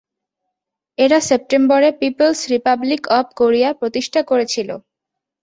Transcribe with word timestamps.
এরা 0.97 1.19
সেপ্টেম্বরে 1.21 1.89
people's 1.99 2.39
republic 2.53 3.01
of 3.17 3.27
Korea 3.39 3.69
প্রতিষ্ঠা 3.73 4.21
করেছিল। 4.23 4.69